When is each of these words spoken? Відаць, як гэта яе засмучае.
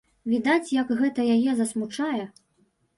Відаць, 0.31 0.71
як 0.79 0.95
гэта 1.03 1.27
яе 1.37 1.51
засмучае. 1.63 2.23